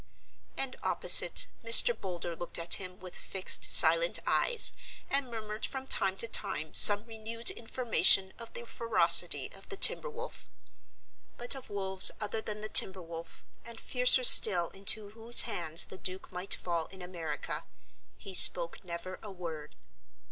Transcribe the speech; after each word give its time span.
And 0.57 0.75
opposite, 0.81 1.45
Mr. 1.63 1.95
Boulder 1.95 2.35
looked 2.35 2.57
at 2.57 2.73
him 2.73 2.99
with 2.99 3.15
fixed 3.15 3.65
silent 3.65 4.17
eyes, 4.25 4.73
and 5.11 5.29
murmured 5.29 5.63
from 5.63 5.85
time 5.85 6.17
to 6.17 6.27
time 6.27 6.73
some 6.73 7.05
renewed 7.05 7.51
information 7.51 8.33
of 8.39 8.51
the 8.53 8.65
ferocity 8.65 9.51
of 9.53 9.69
the 9.69 9.77
timber 9.77 10.09
wolf. 10.09 10.49
But 11.37 11.53
of 11.53 11.69
wolves 11.69 12.09
other 12.19 12.41
than 12.41 12.61
the 12.61 12.67
timber 12.69 12.99
wolf, 13.03 13.45
and 13.63 13.79
fiercer 13.79 14.23
still 14.23 14.69
into 14.69 15.11
whose 15.11 15.41
hands 15.43 15.85
the 15.85 15.99
Duke 15.99 16.31
might 16.31 16.55
fall 16.55 16.87
in 16.87 17.03
America, 17.03 17.65
he 18.17 18.33
spoke 18.33 18.83
never 18.83 19.19
a 19.21 19.29
word. 19.29 19.75